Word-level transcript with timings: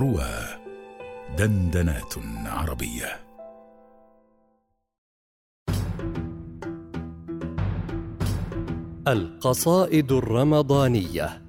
روى 0.00 0.32
دندنات 1.38 2.14
عربية. 2.46 3.20
القصائد 9.08 10.12
الرمضانية 10.12 11.42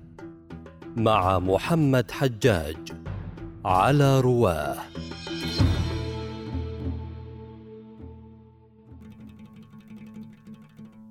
مع 0.95 1.39
محمد 1.39 2.11
حجاج 2.11 2.77
على 3.65 4.19
رواه 4.19 4.77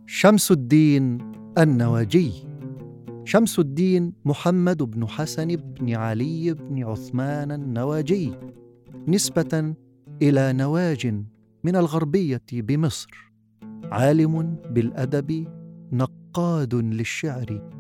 شمس 0.07 0.51
الدين 0.51 1.33
النواجي 1.59 2.50
شمس 3.25 3.59
الدين 3.59 4.13
محمد 4.25 4.83
بن 4.83 5.09
حسن 5.09 5.57
بن 5.57 5.95
علي 5.95 6.55
بن 6.55 6.85
عثمان 6.85 7.53
النواجي 7.53 8.33
نسبة 9.09 9.75
إلى 10.23 10.53
نواج 10.53 11.07
من 11.65 11.77
الغربية 11.77 12.43
بمصر 12.53 13.33
عالم 13.85 14.57
بالأدب 14.71 15.49
نقاد 15.93 16.75
للشعر 16.75 17.71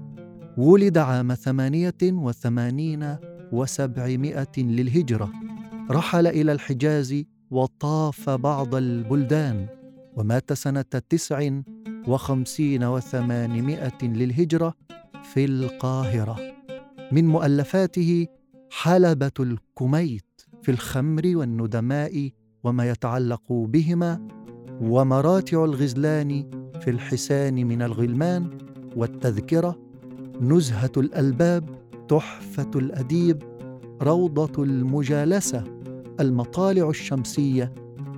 ولد 0.56 0.98
عام 0.98 1.34
ثمانية 1.34 1.98
وثمانين 2.02 3.16
وسبعمائة 3.52 4.58
للهجرة 4.58 5.32
رحل 5.90 6.26
إلى 6.26 6.52
الحجاز 6.52 7.24
وطاف 7.50 8.30
بعض 8.30 8.74
البلدان 8.74 9.66
ومات 10.16 10.52
سنة 10.52 10.82
تسع 10.82 11.50
وخمسين 12.08 12.84
وثمانمائة 12.84 14.02
للهجرة 14.02 14.74
في 15.34 15.44
القاهرة. 15.44 16.36
من 17.12 17.26
مؤلفاته 17.26 18.26
حلبة 18.70 19.30
الكميت 19.40 20.24
في 20.62 20.70
الخمر 20.70 21.22
والندماء 21.34 22.30
وما 22.64 22.90
يتعلق 22.90 23.42
بهما 23.52 24.28
ومراتع 24.80 25.64
الغزلان 25.64 26.50
في 26.80 26.90
الحسان 26.90 27.54
من 27.66 27.82
الغلمان 27.82 28.58
والتذكرة 28.96 29.78
نزهة 30.40 30.92
الألباب 30.96 31.70
تحفة 32.08 32.70
الأديب 32.76 33.42
روضة 34.02 34.62
المجالسة 34.62 35.64
المطالع 36.20 36.88
الشمسية 36.88 37.74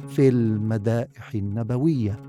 في 0.08 0.28
المدائح 0.28 1.34
النبوية. 1.34 2.20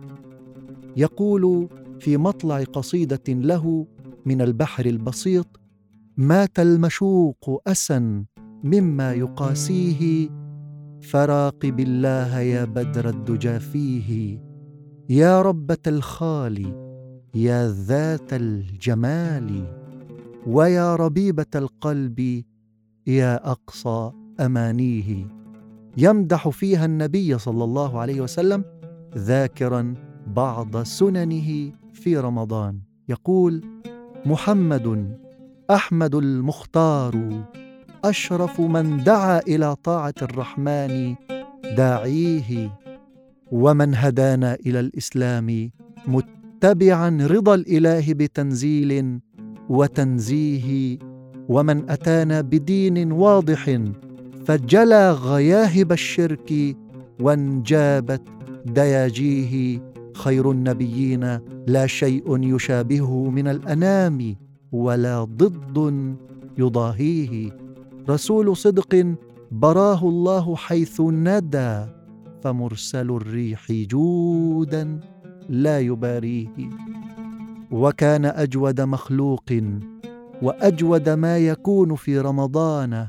يقول 0.98 1.70
في 2.00 2.18
مطلع 2.18 2.64
قصيدة 2.64 3.24
له 3.28 3.88
من 4.26 4.42
البحر 4.42 4.86
البسيط 4.86 5.60
مات 6.18 6.60
المشوق 6.60 7.62
أسا 7.68 8.26
مما 8.64 9.14
يقاسيه 9.14 10.30
فراقب 11.02 11.80
الله 11.80 12.40
يا 12.40 12.66
بدر 12.66 13.10
الدجى 13.10 13.60
فيه. 13.60 14.40
يا 15.10 15.42
ربة 15.42 15.78
الخال 15.88 16.74
يا 17.36 17.72
ذات 17.72 18.34
الجمال 18.34 19.68
ويا 20.48 20.96
ربيبة 20.96 21.46
القلب 21.56 22.44
يا 23.08 23.52
أقصى 23.52 24.12
أمانيه. 24.40 25.28
يمدح 25.98 26.50
فيها 26.50 26.86
النبي 26.86 27.38
صلى 27.38 27.64
الله 27.64 28.00
عليه 28.00 28.22
وسلم 28.22 28.64
ذاكرا 29.18 29.94
بعض 30.28 30.84
سننه 30.84 31.72
في 31.94 32.18
رمضان. 32.18 32.80
يقول 33.10 33.73
محمد 34.26 35.18
أحمد 35.72 36.16
المختار 36.16 37.44
أشرف 38.06 38.62
من 38.62 39.04
دعا 39.04 39.40
إلى 39.40 39.76
طاعة 39.76 40.14
الرحمن 40.22 41.16
داعيه 41.78 42.80
ومن 43.52 43.96
هدانا 43.96 44.54
إلى 44.66 44.80
الإسلام 44.80 45.72
متبعا 46.08 47.18
رضا 47.22 47.56
الإله 47.56 48.14
بتنزيل 48.14 49.20
وتنزيه 49.70 50.98
ومن 51.50 51.90
أتانا 51.90 52.42
بدين 52.42 53.12
واضح 53.12 53.80
فجلى 54.46 55.12
غياهب 55.12 55.92
الشرك 55.92 56.78
وانجابت 57.22 58.22
دياجيه. 58.66 59.93
خير 60.16 60.52
النبيين 60.52 61.40
لا 61.68 61.88
شيء 61.88 62.56
يشابهه 62.56 63.30
من 63.30 63.48
الأنام 63.48 64.36
ولا 64.72 65.24
ضد 65.24 65.78
يضاهيه. 66.58 67.58
رسول 68.10 68.58
صدق 68.58 69.16
براه 69.52 70.10
الله 70.10 70.56
حيث 70.56 71.02
ندى 71.02 71.86
فمرسل 72.44 73.12
الريح 73.12 73.72
جودا 73.72 75.00
لا 75.50 75.80
يباريه. 75.80 76.70
وكان 77.72 78.26
أجود 78.26 78.82
مخلوق 78.82 79.52
وأجود 80.42 81.10
ما 81.10 81.38
يكون 81.38 81.96
في 81.96 82.20
رمضان 82.20 83.08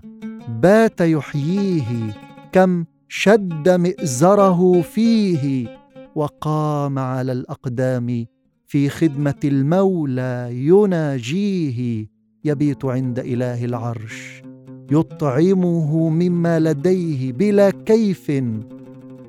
بات 0.49 1.01
يحييه 1.01 2.17
كم 2.53 2.85
شد 3.09 3.69
مئزره 3.69 4.81
فيه. 4.81 5.84
وقام 6.15 6.99
على 6.99 7.33
الأقدام 7.33 8.27
في 8.67 8.89
خدمة 8.89 9.41
المولى 9.45 10.49
يناجيه 10.53 12.07
يبيت 12.45 12.85
عند 12.85 13.19
إله 13.19 13.65
العرش 13.65 14.43
يطعمه 14.91 16.09
مما 16.09 16.61
لديه 16.61 17.33
بلا 17.33 17.71
كيف 17.71 18.33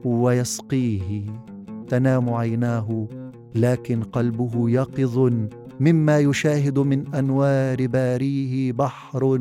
ويسقيه. 0.06 1.22
تنام 1.88 2.30
عيناه 2.30 3.08
لكن 3.56 4.04
قلبه 4.04 4.70
يقظ 4.70 5.34
مما 5.80 6.20
يشاهد 6.20 6.80
من 6.80 7.16
أنوار 7.16 7.88
باريه 7.88 8.72
بحر. 8.72 9.40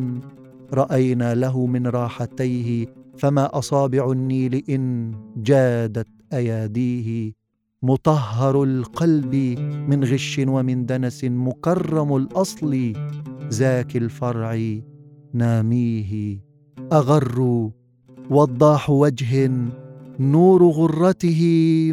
رأينا 0.72 1.34
له 1.34 1.66
من 1.66 1.86
راحتيه 1.86 2.86
فما 3.16 3.58
أصابع 3.58 4.12
النيل 4.12 4.64
إن 4.70 5.14
جادت. 5.36 6.08
أياديه 6.36 7.32
مطهر 7.82 8.62
القلب 8.62 9.34
من 9.88 10.04
غش 10.04 10.40
ومن 10.48 10.86
دنس 10.86 11.24
مكرم 11.24 12.16
الأصل 12.16 12.92
زاك 13.48 13.96
الفرع 13.96 14.80
ناميه 15.32 16.38
أغر 16.92 17.70
وضاح 18.30 18.90
وجه 18.90 19.50
نور 20.20 20.64
غرته 20.64 21.42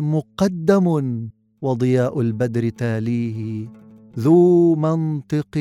مقدم 0.01 1.27
وضياء 1.61 2.21
البدر 2.21 2.69
تاليه 2.69 3.67
ذو 4.19 4.75
منطق 4.75 5.57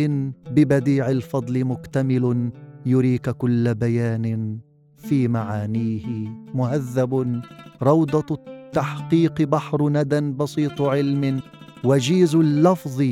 ببديع 0.50 1.10
الفضل 1.10 1.64
مكتمل 1.64 2.50
يريك 2.86 3.30
كل 3.30 3.74
بيان 3.74 4.58
في 4.96 5.28
معانيه 5.28 6.28
مهذب 6.54 7.42
روضة 7.82 8.49
التحقيق 8.70 9.42
بحر 9.42 9.88
ندى 9.88 10.20
بسيط 10.20 10.82
علم 10.82 11.40
وجيز 11.84 12.34
اللفظ 12.34 13.02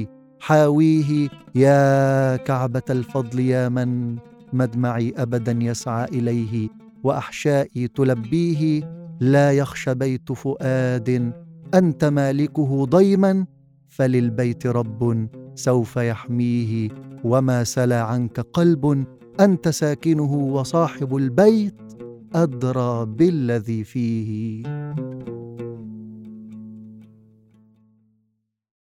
حاويه 0.41 1.29
يا 1.55 2.37
كعبة 2.37 2.83
الفضل 2.91 3.41
يا 3.41 3.69
من 3.69 4.17
مدمعي 4.53 5.15
ابدا 5.17 5.59
يسعى 5.63 6.05
إليه 6.05 6.69
وأحشائي 7.05 7.89
تلبيه 7.89 8.91
لا 9.21 9.53
يخشى 9.53 9.95
بيت 9.95 10.33
فؤاد 10.33 11.33
أنت 11.75 12.05
مالكه 12.05 12.85
ضيما 12.85 13.47
فللبيت 13.89 14.67
رب 14.67 15.29
سوف 15.55 15.97
يحميه 15.97 16.89
وما 17.25 17.65
سلا 17.65 18.03
عنك 18.03 18.41
قلب 18.41 19.05
أنت 19.41 19.69
ساكنه 19.69 20.33
وصاحب 20.35 21.17
البيت 21.17 21.75
أدرى 22.35 23.07
بالذي 23.07 23.85
فيه. 23.85 24.63